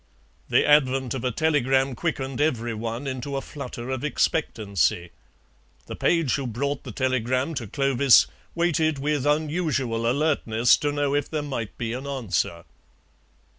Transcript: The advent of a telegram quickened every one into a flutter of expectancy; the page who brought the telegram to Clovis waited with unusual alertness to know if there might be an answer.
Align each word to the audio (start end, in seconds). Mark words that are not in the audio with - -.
The 0.49 0.67
advent 0.67 1.13
of 1.13 1.23
a 1.23 1.29
telegram 1.29 1.93
quickened 1.93 2.41
every 2.41 2.73
one 2.73 3.05
into 3.05 3.37
a 3.37 3.41
flutter 3.41 3.91
of 3.91 4.03
expectancy; 4.03 5.11
the 5.85 5.95
page 5.95 6.33
who 6.33 6.47
brought 6.47 6.83
the 6.83 6.91
telegram 6.91 7.53
to 7.53 7.67
Clovis 7.67 8.25
waited 8.55 8.97
with 8.97 9.27
unusual 9.27 10.09
alertness 10.09 10.75
to 10.77 10.91
know 10.91 11.13
if 11.13 11.29
there 11.29 11.43
might 11.43 11.77
be 11.77 11.93
an 11.93 12.07
answer. 12.07 12.63